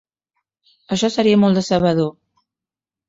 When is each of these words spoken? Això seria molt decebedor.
Això 0.97 1.11
seria 1.17 1.41
molt 1.43 1.59
decebedor. 1.61 2.11